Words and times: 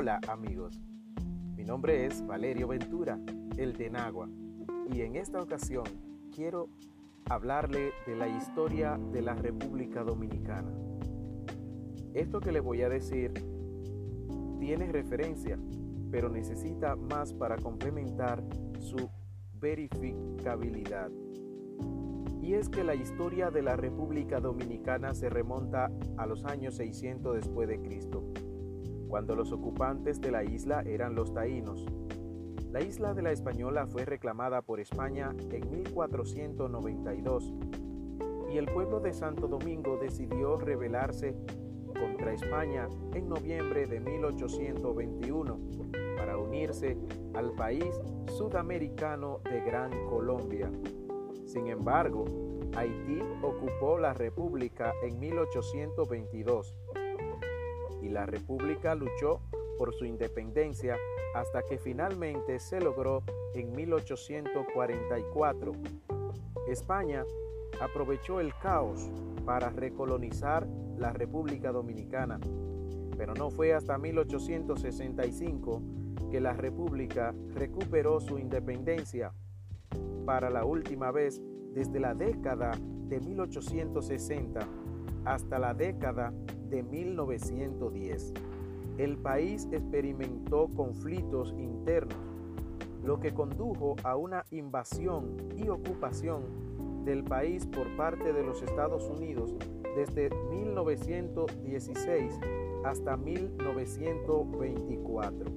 Hola 0.00 0.20
amigos, 0.28 0.80
mi 1.56 1.64
nombre 1.64 2.06
es 2.06 2.24
Valerio 2.24 2.68
Ventura, 2.68 3.18
el 3.56 3.72
de 3.72 3.90
Nagua, 3.90 4.28
y 4.92 5.00
en 5.00 5.16
esta 5.16 5.42
ocasión 5.42 5.82
quiero 6.32 6.68
hablarle 7.28 7.90
de 8.06 8.14
la 8.14 8.28
historia 8.28 8.96
de 9.10 9.22
la 9.22 9.34
República 9.34 10.04
Dominicana. 10.04 10.72
Esto 12.14 12.38
que 12.38 12.52
le 12.52 12.60
voy 12.60 12.82
a 12.82 12.88
decir 12.88 13.32
tiene 14.60 14.86
referencia, 14.86 15.58
pero 16.12 16.28
necesita 16.28 16.94
más 16.94 17.34
para 17.34 17.56
complementar 17.56 18.44
su 18.78 19.10
verificabilidad. 19.54 21.10
Y 22.40 22.54
es 22.54 22.68
que 22.68 22.84
la 22.84 22.94
historia 22.94 23.50
de 23.50 23.62
la 23.62 23.74
República 23.74 24.38
Dominicana 24.38 25.12
se 25.12 25.28
remonta 25.28 25.90
a 26.16 26.24
los 26.24 26.44
años 26.44 26.76
600 26.76 27.34
después 27.34 27.66
de 27.66 27.80
Cristo, 27.80 28.22
cuando 29.08 29.34
los 29.34 29.52
ocupantes 29.52 30.20
de 30.20 30.30
la 30.30 30.44
isla 30.44 30.82
eran 30.82 31.14
los 31.14 31.32
taínos. 31.32 31.86
La 32.70 32.82
isla 32.82 33.14
de 33.14 33.22
la 33.22 33.32
Española 33.32 33.86
fue 33.86 34.04
reclamada 34.04 34.62
por 34.62 34.78
España 34.78 35.34
en 35.50 35.70
1492 35.70 37.54
y 38.52 38.58
el 38.58 38.66
pueblo 38.66 39.00
de 39.00 39.12
Santo 39.12 39.48
Domingo 39.48 39.96
decidió 39.96 40.58
rebelarse 40.58 41.34
contra 41.98 42.32
España 42.32 42.88
en 43.14 43.28
noviembre 43.28 43.86
de 43.86 44.00
1821 44.00 45.58
para 46.16 46.36
unirse 46.36 46.96
al 47.34 47.52
país 47.52 48.00
sudamericano 48.36 49.40
de 49.44 49.60
Gran 49.60 49.90
Colombia. 50.08 50.70
Sin 51.46 51.68
embargo, 51.68 52.26
Haití 52.76 53.20
ocupó 53.42 53.98
la 53.98 54.12
República 54.12 54.92
en 55.02 55.18
1822 55.18 56.74
la 58.08 58.26
República 58.26 58.94
luchó 58.94 59.40
por 59.76 59.94
su 59.94 60.04
independencia 60.04 60.96
hasta 61.34 61.62
que 61.62 61.78
finalmente 61.78 62.58
se 62.58 62.80
logró 62.80 63.22
en 63.54 63.70
1844. 63.72 65.72
España 66.68 67.24
aprovechó 67.80 68.40
el 68.40 68.52
caos 68.54 69.10
para 69.44 69.70
recolonizar 69.70 70.66
la 70.96 71.12
República 71.12 71.70
Dominicana, 71.70 72.40
pero 73.16 73.34
no 73.34 73.50
fue 73.50 73.72
hasta 73.72 73.98
1865 73.98 75.82
que 76.30 76.40
la 76.40 76.52
República 76.52 77.34
recuperó 77.54 78.20
su 78.20 78.38
independencia 78.38 79.32
para 80.26 80.50
la 80.50 80.64
última 80.64 81.10
vez 81.10 81.40
desde 81.72 82.00
la 82.00 82.14
década 82.14 82.72
de 83.08 83.20
1860 83.20 84.60
hasta 85.24 85.58
la 85.58 85.74
década 85.74 86.32
de 86.70 86.82
1910. 86.82 88.32
El 88.98 89.16
país 89.18 89.68
experimentó 89.70 90.68
conflictos 90.74 91.54
internos, 91.56 92.18
lo 93.04 93.20
que 93.20 93.32
condujo 93.32 93.94
a 94.02 94.16
una 94.16 94.44
invasión 94.50 95.36
y 95.56 95.68
ocupación 95.68 96.42
del 97.04 97.22
país 97.24 97.66
por 97.66 97.96
parte 97.96 98.32
de 98.32 98.42
los 98.42 98.60
Estados 98.62 99.08
Unidos 99.08 99.54
desde 99.96 100.30
1916 100.50 102.40
hasta 102.84 103.16
1924. 103.16 105.50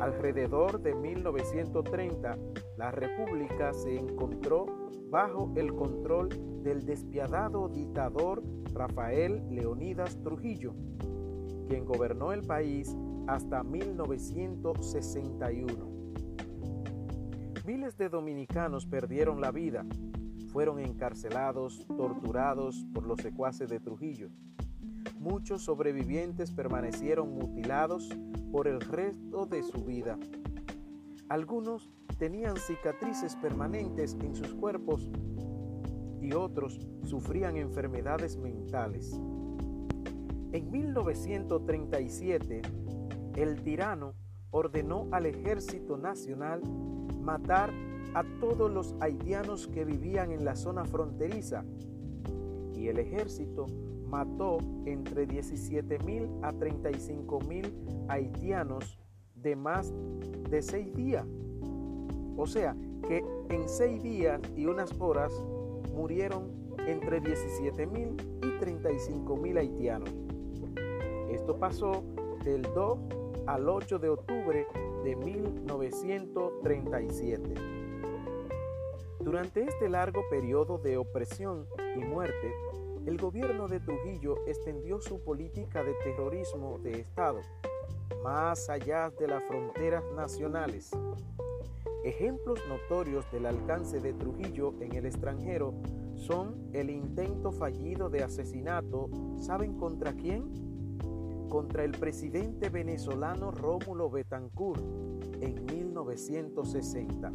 Alrededor 0.00 0.82
de 0.82 0.94
1930, 0.94 2.38
la 2.76 2.90
República 2.90 3.72
se 3.72 3.96
encontró 3.96 4.66
bajo 5.08 5.50
el 5.56 5.74
control 5.74 6.28
del 6.62 6.84
despiadado 6.84 7.68
dictador 7.68 8.42
Rafael 8.76 9.42
Leonidas 9.50 10.16
Trujillo, 10.22 10.74
quien 11.66 11.84
gobernó 11.86 12.32
el 12.32 12.42
país 12.42 12.94
hasta 13.26 13.62
1961. 13.62 15.96
Miles 17.66 17.96
de 17.96 18.10
dominicanos 18.10 18.84
perdieron 18.84 19.40
la 19.40 19.50
vida, 19.50 19.86
fueron 20.52 20.78
encarcelados, 20.78 21.86
torturados 21.96 22.84
por 22.92 23.06
los 23.06 23.18
secuaces 23.20 23.70
de 23.70 23.80
Trujillo. 23.80 24.28
Muchos 25.18 25.62
sobrevivientes 25.62 26.52
permanecieron 26.52 27.34
mutilados 27.34 28.10
por 28.52 28.68
el 28.68 28.82
resto 28.82 29.46
de 29.46 29.62
su 29.62 29.84
vida. 29.84 30.18
Algunos 31.30 31.90
tenían 32.18 32.56
cicatrices 32.56 33.36
permanentes 33.36 34.18
en 34.20 34.36
sus 34.36 34.52
cuerpos 34.54 35.10
y 36.26 36.32
otros 36.32 36.80
sufrían 37.04 37.56
enfermedades 37.56 38.36
mentales. 38.36 39.12
En 40.50 40.70
1937, 40.72 42.62
el 43.36 43.62
tirano 43.62 44.14
ordenó 44.50 45.06
al 45.12 45.26
ejército 45.26 45.96
nacional 45.96 46.62
matar 47.20 47.70
a 48.14 48.24
todos 48.40 48.70
los 48.72 48.96
haitianos 49.00 49.68
que 49.68 49.84
vivían 49.84 50.32
en 50.32 50.44
la 50.44 50.56
zona 50.56 50.84
fronteriza 50.84 51.64
y 52.74 52.88
el 52.88 52.98
ejército 52.98 53.66
mató 54.08 54.58
entre 54.84 55.26
17 55.26 55.98
mil 56.00 56.28
a 56.42 56.52
35 56.52 57.40
mil 57.40 57.72
haitianos 58.08 58.98
de 59.34 59.54
más 59.54 59.92
de 60.50 60.60
seis 60.60 60.92
días. 60.94 61.24
O 62.36 62.46
sea, 62.46 62.76
que 63.06 63.24
en 63.48 63.68
seis 63.68 64.02
días 64.02 64.40
y 64.56 64.66
unas 64.66 64.90
horas 64.98 65.32
murieron 65.96 66.52
entre 66.86 67.20
17 67.20 67.86
mil 67.86 68.14
y 68.42 68.58
35 68.58 69.36
mil 69.36 69.56
haitianos. 69.56 70.10
Esto 71.30 71.58
pasó 71.58 72.04
del 72.44 72.60
2 72.62 72.98
al 73.46 73.66
8 73.68 73.98
de 73.98 74.08
octubre 74.10 74.66
de 75.02 75.16
1937. 75.16 77.54
Durante 79.20 79.64
este 79.64 79.88
largo 79.88 80.20
periodo 80.30 80.78
de 80.78 80.98
opresión 80.98 81.66
y 81.96 82.04
muerte, 82.04 82.52
el 83.06 83.16
gobierno 83.16 83.66
de 83.66 83.80
Trujillo 83.80 84.36
extendió 84.46 85.00
su 85.00 85.24
política 85.24 85.82
de 85.82 85.94
terrorismo 86.04 86.78
de 86.78 87.00
Estado 87.00 87.40
más 88.22 88.68
allá 88.68 89.08
de 89.10 89.26
las 89.28 89.42
fronteras 89.44 90.04
nacionales. 90.14 90.90
Ejemplos 92.06 92.60
notorios 92.68 93.28
del 93.32 93.46
alcance 93.46 93.98
de 93.98 94.12
Trujillo 94.12 94.74
en 94.80 94.94
el 94.94 95.06
extranjero 95.06 95.74
son 96.14 96.70
el 96.72 96.88
intento 96.88 97.50
fallido 97.50 98.08
de 98.10 98.22
asesinato, 98.22 99.10
¿saben 99.40 99.76
contra 99.76 100.12
quién? 100.12 101.48
Contra 101.48 101.82
el 101.82 101.90
presidente 101.90 102.70
venezolano 102.70 103.50
Rómulo 103.50 104.08
Betancourt 104.08 104.84
en 105.40 105.64
1960 105.64 107.32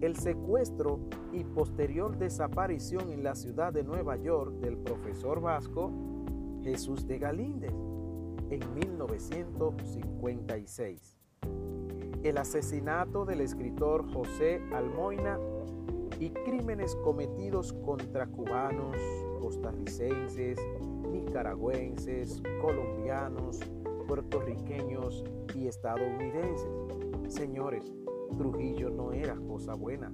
el 0.00 0.16
secuestro 0.16 1.00
y 1.32 1.42
posterior 1.42 2.16
desaparición 2.16 3.10
en 3.10 3.24
la 3.24 3.34
ciudad 3.34 3.72
de 3.72 3.82
Nueva 3.82 4.14
York 4.16 4.52
del 4.60 4.78
profesor 4.78 5.40
vasco 5.40 5.90
Jesús 6.62 7.08
de 7.08 7.18
Galíndez 7.18 7.74
en 8.50 8.74
1956. 8.74 11.13
El 12.24 12.38
asesinato 12.38 13.26
del 13.26 13.42
escritor 13.42 14.10
José 14.10 14.62
Almoina 14.72 15.38
y 16.18 16.30
crímenes 16.30 16.96
cometidos 16.96 17.74
contra 17.84 18.26
cubanos, 18.26 18.96
costarricenses, 19.42 20.58
nicaragüenses, 21.12 22.42
colombianos, 22.62 23.60
puertorriqueños 24.08 25.22
y 25.54 25.66
estadounidenses. 25.66 26.66
Señores, 27.28 27.92
Trujillo 28.38 28.88
no 28.88 29.12
era 29.12 29.36
cosa 29.46 29.74
buena. 29.74 30.10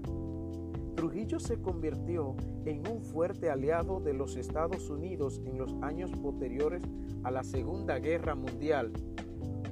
Trujillo 0.97 1.39
se 1.39 1.63
convirtió 1.63 2.35
en 2.65 2.89
un 2.89 3.03
fuerte 3.03 3.51
aliado 3.51 4.01
de 4.01 4.15
los 4.15 4.35
Estados 4.35 4.91
Unidos 4.91 5.41
en 5.45 5.59
los 5.59 5.77
años 5.81 6.11
posteriores 6.21 6.83
a 7.23 7.31
la 7.31 7.45
Segunda 7.45 8.01
Guerra 8.01 8.35
Mundial, 8.35 8.93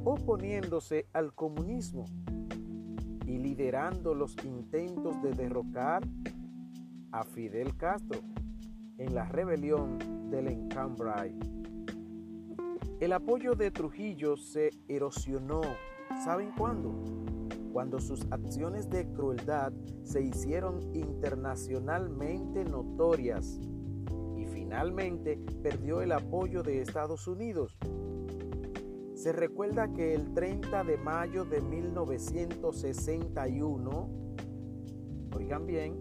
oponiéndose 0.04 1.06
al 1.12 1.34
comunismo 1.34 2.06
y 3.28 3.38
liderando 3.38 4.14
los 4.14 4.34
intentos 4.44 5.22
de 5.22 5.32
derrocar 5.32 6.02
a 7.12 7.22
Fidel 7.24 7.76
Castro 7.76 8.20
en 8.96 9.14
la 9.14 9.26
rebelión 9.26 9.98
del 10.30 10.48
Encambray. 10.48 11.38
El 13.00 13.12
apoyo 13.12 13.54
de 13.54 13.70
Trujillo 13.70 14.36
se 14.36 14.70
erosionó, 14.88 15.60
¿saben 16.24 16.50
cuándo? 16.56 17.04
cuando 17.78 18.00
sus 18.00 18.26
acciones 18.30 18.90
de 18.90 19.06
crueldad 19.12 19.72
se 20.02 20.22
hicieron 20.22 20.80
internacionalmente 20.96 22.64
notorias 22.64 23.60
y 24.36 24.46
finalmente 24.46 25.38
perdió 25.62 26.02
el 26.02 26.12
apoyo 26.12 26.62
de 26.62 26.82
Estados 26.82 27.28
Unidos. 27.28 27.76
Se 29.18 29.32
recuerda 29.32 29.92
que 29.92 30.14
el 30.14 30.32
30 30.32 30.84
de 30.84 30.96
mayo 30.96 31.44
de 31.44 31.60
1961, 31.60 34.08
oigan 35.36 35.66
bien, 35.66 35.98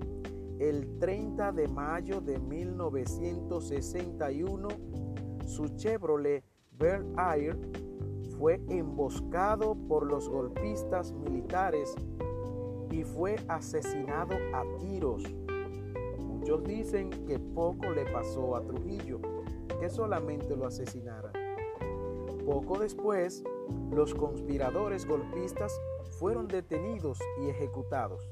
el 0.59 0.99
30 0.99 1.51
de 1.51 1.67
mayo 1.67 2.21
de 2.21 2.37
1961, 2.37 4.67
su 5.47 5.67
Chevrolet 5.69 6.43
Bear 6.77 7.03
Air 7.35 7.57
fue 8.37 8.61
emboscado 8.69 9.75
por 9.87 10.05
los 10.05 10.29
golpistas 10.29 11.11
militares 11.11 11.95
y 12.91 13.03
fue 13.03 13.37
asesinado 13.47 14.35
a 14.53 14.63
tiros. 14.77 15.23
Muchos 16.19 16.63
dicen 16.65 17.09
que 17.25 17.39
poco 17.39 17.89
le 17.89 18.05
pasó 18.11 18.55
a 18.55 18.61
Trujillo, 18.61 19.19
que 19.79 19.89
solamente 19.89 20.55
lo 20.55 20.67
asesinara. 20.67 21.16
Poco 22.47 22.79
después, 22.79 23.43
los 23.91 24.15
conspiradores 24.15 25.05
golpistas 25.05 25.77
fueron 26.17 26.47
detenidos 26.47 27.19
y 27.41 27.49
ejecutados. 27.49 28.31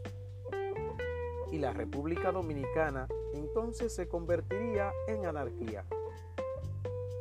Y 1.52 1.58
la 1.58 1.74
República 1.74 2.32
Dominicana 2.32 3.10
entonces 3.34 3.94
se 3.94 4.08
convertiría 4.08 4.94
en 5.10 5.26
anarquía. 5.26 5.84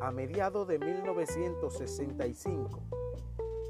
A 0.01 0.13
mediados 0.13 0.69
de 0.69 0.79
1965, 0.79 2.81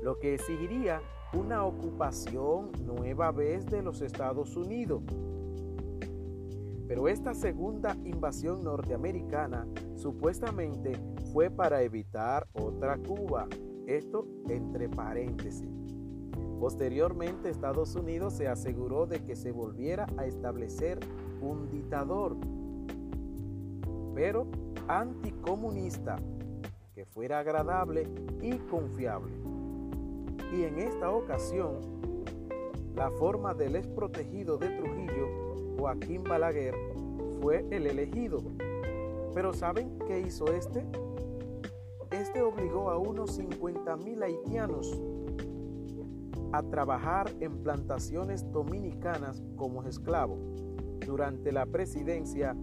lo 0.03 0.19
que 0.19 0.35
exigiría 0.35 1.01
una 1.33 1.65
ocupación 1.65 2.73
nueva 2.85 3.33
vez 3.33 3.65
de 3.65 3.81
los 3.81 4.03
Estados 4.03 4.55
Unidos. 4.55 5.03
Pero 6.87 7.09
esta 7.09 7.33
segunda 7.33 7.97
invasión 8.05 8.63
norteamericana 8.63 9.67
supuestamente 9.97 11.01
fue 11.35 11.51
para 11.51 11.83
evitar 11.83 12.47
otra 12.53 12.97
Cuba, 12.97 13.49
esto 13.89 14.25
entre 14.49 14.89
paréntesis. 14.89 15.69
Posteriormente 16.61 17.51
Estados 17.51 17.97
Unidos 17.97 18.35
se 18.35 18.47
aseguró 18.47 19.07
de 19.07 19.19
que 19.25 19.35
se 19.35 19.51
volviera 19.51 20.07
a 20.17 20.27
establecer 20.27 21.01
un 21.43 21.69
dictador, 21.73 22.37
pero 24.15 24.47
anticomunista, 24.87 26.21
que 26.95 27.05
fuera 27.05 27.41
agradable 27.41 28.07
y 28.41 28.53
confiable. 28.71 29.33
Y 30.57 30.63
en 30.63 30.79
esta 30.79 31.11
ocasión, 31.11 31.81
la 32.95 33.11
forma 33.11 33.55
del 33.55 33.75
exprotegido 33.75 34.57
de 34.57 34.69
Trujillo, 34.69 35.77
Joaquín 35.81 36.23
Balaguer, 36.23 36.77
fue 37.41 37.67
el 37.73 37.89
elegido. 37.89 38.41
Pero 39.35 39.53
¿saben 39.53 39.99
qué 40.07 40.21
hizo 40.21 40.47
este? 40.53 40.87
Este 42.35 42.43
obligó 42.43 42.91
a 42.91 42.99
unos 42.99 43.39
50.000 43.39 44.25
haitianos 44.25 45.01
a 46.51 46.65
trabajar 46.65 47.31
en 47.39 47.63
plantaciones 47.63 48.51
dominicanas 48.51 49.41
como 49.55 49.85
esclavos 49.85 50.41
durante 51.07 51.53
la 51.53 51.65
presidencia 51.65 52.57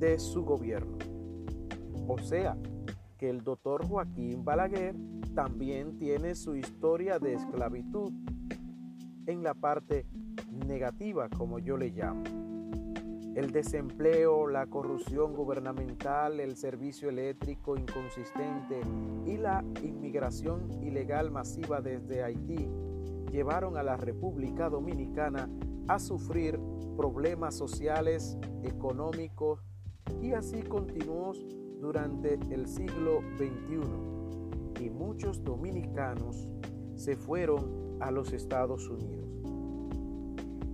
de 0.00 0.18
su 0.18 0.44
gobierno. 0.44 0.98
O 2.08 2.18
sea, 2.18 2.58
que 3.16 3.30
el 3.30 3.44
doctor 3.44 3.86
Joaquín 3.86 4.44
Balaguer 4.44 4.96
también 5.36 5.96
tiene 5.96 6.34
su 6.34 6.56
historia 6.56 7.20
de 7.20 7.34
esclavitud 7.34 8.12
en 9.26 9.44
la 9.44 9.54
parte 9.54 10.04
negativa, 10.66 11.28
como 11.28 11.60
yo 11.60 11.76
le 11.76 11.90
llamo. 11.90 12.47
El 13.38 13.52
desempleo, 13.52 14.48
la 14.48 14.66
corrupción 14.66 15.32
gubernamental, 15.32 16.40
el 16.40 16.56
servicio 16.56 17.08
eléctrico 17.08 17.76
inconsistente 17.76 18.80
y 19.26 19.36
la 19.36 19.64
inmigración 19.80 20.82
ilegal 20.82 21.30
masiva 21.30 21.80
desde 21.80 22.24
Haití 22.24 22.68
llevaron 23.30 23.76
a 23.76 23.84
la 23.84 23.96
República 23.96 24.68
Dominicana 24.68 25.48
a 25.86 26.00
sufrir 26.00 26.58
problemas 26.96 27.54
sociales, 27.54 28.36
económicos 28.64 29.60
y 30.20 30.32
así 30.32 30.62
continuó 30.62 31.32
durante 31.80 32.40
el 32.50 32.66
siglo 32.66 33.20
XXI 33.36 34.84
y 34.84 34.90
muchos 34.90 35.44
dominicanos 35.44 36.48
se 36.96 37.14
fueron 37.14 37.98
a 38.00 38.10
los 38.10 38.32
Estados 38.32 38.88
Unidos. 38.88 39.28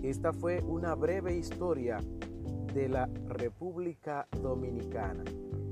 Esta 0.02 0.32
fue 0.32 0.62
una 0.62 0.94
breve 0.94 1.36
historia 1.36 1.98
de 2.74 2.88
la 2.88 3.08
República 3.28 4.26
Dominicana. 4.42 5.24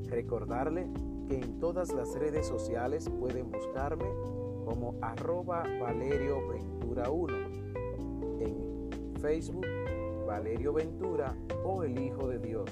Recordarle 0.08 0.88
que 1.28 1.34
en 1.36 1.58
todas 1.58 1.92
las 1.92 2.14
redes 2.14 2.46
sociales 2.46 3.10
pueden 3.18 3.50
buscarme 3.50 4.06
como 4.64 4.96
arroba 5.02 5.64
Valerio 5.80 6.48
Ventura 6.48 7.10
1. 7.10 7.36
En 8.40 9.18
Facebook, 9.20 9.66
Valerio 10.26 10.72
Ventura 10.72 11.34
o 11.64 11.82
el 11.82 11.98
Hijo 11.98 12.28
de 12.28 12.38
Dios. 12.38 12.70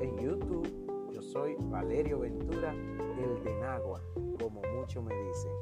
En 0.00 0.18
YouTube 0.18 0.82
soy 1.22 1.56
Valerio 1.58 2.18
Ventura, 2.20 2.72
el 2.72 3.42
de 3.44 3.54
Nagua, 3.60 4.02
como 4.38 4.60
muchos 4.74 5.02
me 5.02 5.14
dicen. 5.14 5.52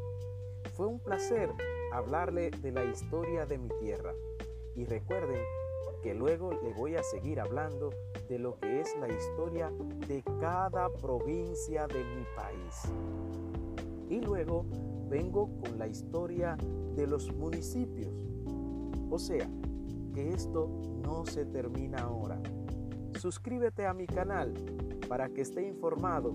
Fue 0.74 0.86
un 0.86 0.98
placer 0.98 1.50
hablarle 1.92 2.50
de 2.50 2.72
la 2.72 2.84
historia 2.84 3.46
de 3.46 3.58
mi 3.58 3.68
tierra 3.80 4.12
y 4.74 4.84
recuerden 4.84 5.40
que 6.02 6.14
luego 6.14 6.52
le 6.52 6.72
voy 6.72 6.96
a 6.96 7.02
seguir 7.02 7.40
hablando 7.40 7.90
de 8.28 8.38
lo 8.38 8.58
que 8.58 8.80
es 8.80 8.96
la 8.98 9.08
historia 9.08 9.72
de 10.08 10.22
cada 10.40 10.88
provincia 10.88 11.86
de 11.86 12.02
mi 12.04 12.24
país. 12.36 12.92
Y 14.08 14.20
luego 14.20 14.64
vengo 15.08 15.50
con 15.60 15.78
la 15.78 15.86
historia 15.86 16.56
de 16.94 17.06
los 17.06 17.32
municipios. 17.34 18.12
O 19.10 19.18
sea, 19.18 19.48
que 20.14 20.30
esto 20.30 20.68
no 21.02 21.26
se 21.26 21.44
termina 21.44 21.98
ahora. 21.98 22.40
Suscríbete 23.18 23.86
a 23.86 23.94
mi 23.94 24.06
canal 24.06 24.54
para 25.08 25.28
que 25.28 25.42
esté 25.42 25.66
informado 25.66 26.34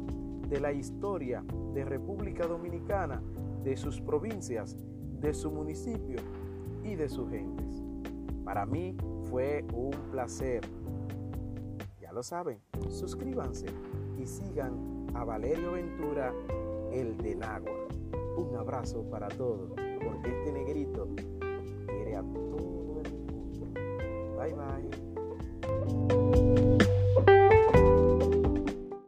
de 0.49 0.59
la 0.59 0.71
historia 0.71 1.43
de 1.73 1.85
República 1.85 2.45
Dominicana, 2.45 3.21
de 3.63 3.75
sus 3.75 3.99
provincias, 3.99 4.77
de 5.19 5.33
su 5.33 5.49
municipio 5.49 6.19
y 6.83 6.95
de 6.95 7.09
sus 7.09 7.29
gentes. 7.29 7.81
Para 8.43 8.65
mí 8.65 8.95
fue 9.35 9.65
un 9.73 9.91
placer. 10.11 10.61
Ya 11.99 12.13
lo 12.13 12.23
saben, 12.23 12.61
suscríbanse 12.87 13.65
y 14.17 14.25
sigan 14.25 15.07
a 15.13 15.25
Valerio 15.25 15.73
Ventura, 15.73 16.33
el 16.93 17.17
del 17.17 17.43
agua. 17.43 17.85
Un 18.37 18.55
abrazo 18.55 19.03
para 19.11 19.27
todos, 19.27 19.71
porque 19.71 20.29
este 20.29 20.53
negrito 20.53 21.09
quiere 21.85 22.15
a 22.15 22.21
todo 22.21 23.01
el 23.03 23.13
mundo. 23.25 23.65
Bye 24.39 24.53
bye. 24.53 25.04